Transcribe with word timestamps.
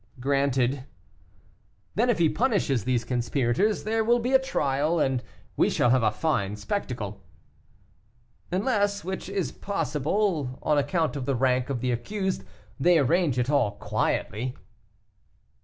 "Granted." 0.19 0.85
"Then 1.93 2.09
if 2.09 2.17
he 2.17 2.27
punishes 2.27 2.85
these 2.85 3.03
conspirators 3.05 3.83
there 3.83 4.03
will 4.03 4.17
be 4.17 4.33
a 4.33 4.39
trial, 4.39 4.99
and 4.99 5.21
we 5.55 5.69
shall 5.69 5.91
have 5.91 6.01
a 6.01 6.09
fine 6.09 6.55
spectacle." 6.55 7.21
"Unless, 8.51 9.03
which 9.03 9.29
is 9.29 9.51
possible, 9.51 10.57
on 10.63 10.79
account 10.79 11.15
of 11.15 11.27
the 11.27 11.35
rank 11.35 11.69
of 11.69 11.81
the 11.81 11.91
accused, 11.91 12.43
they 12.79 12.97
arrange 12.97 13.37
it 13.37 13.51
all 13.51 13.73
quietly." 13.73 14.55